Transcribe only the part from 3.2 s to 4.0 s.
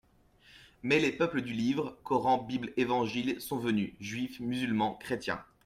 sont venus: